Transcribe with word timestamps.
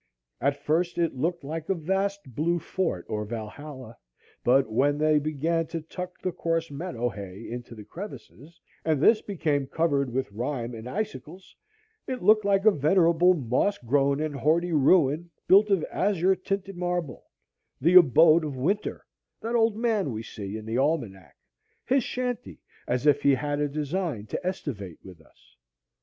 At 0.41 0.63
first 0.65 0.97
it 0.97 1.15
looked 1.15 1.43
like 1.43 1.69
a 1.69 1.75
vast 1.75 2.21
blue 2.33 2.57
fort 2.57 3.05
or 3.07 3.23
Valhalla; 3.23 3.97
but 4.43 4.67
when 4.71 4.97
they 4.97 5.19
began 5.19 5.67
to 5.67 5.79
tuck 5.81 6.19
the 6.19 6.31
coarse 6.31 6.71
meadow 6.71 7.07
hay 7.09 7.47
into 7.47 7.75
the 7.75 7.83
crevices, 7.83 8.59
and 8.83 8.99
this 8.99 9.21
became 9.21 9.67
covered 9.67 10.11
with 10.11 10.31
rime 10.31 10.73
and 10.73 10.89
icicles, 10.89 11.55
it 12.07 12.23
looked 12.23 12.43
like 12.43 12.65
a 12.65 12.71
venerable 12.71 13.35
moss 13.35 13.77
grown 13.77 14.19
and 14.19 14.33
hoary 14.37 14.73
ruin, 14.73 15.29
built 15.47 15.69
of 15.69 15.85
azure 15.91 16.35
tinted 16.35 16.75
marble, 16.75 17.25
the 17.79 17.93
abode 17.93 18.43
of 18.43 18.57
Winter, 18.57 19.05
that 19.41 19.53
old 19.53 19.77
man 19.77 20.11
we 20.11 20.23
see 20.23 20.57
in 20.57 20.65
the 20.65 20.79
almanac,—his 20.79 22.03
shanty, 22.03 22.59
as 22.87 23.05
if 23.05 23.21
he 23.21 23.35
had 23.35 23.59
a 23.59 23.67
design 23.69 24.25
to 24.25 24.43
estivate 24.43 24.97
with 25.03 25.21
us. 25.21 25.55